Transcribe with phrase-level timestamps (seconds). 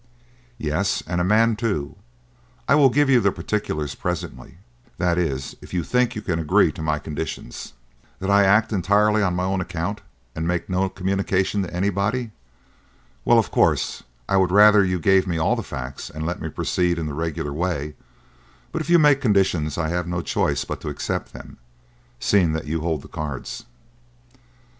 [0.57, 1.95] "Yes, and a man, too.
[2.67, 4.57] I will give you the particulars presently
[4.97, 7.73] that is, if you think you can agree to my conditions."
[8.17, 10.01] "That I act entirely on my own account
[10.35, 12.31] and make no communication to anybody?
[13.25, 16.49] Well, of course, I would rather you gave me all the facts and let me
[16.49, 17.93] proceed in the regular way;
[18.71, 21.57] but if you make conditions I have no choice but to accept them,
[22.19, 23.65] seeing that you hold the cards."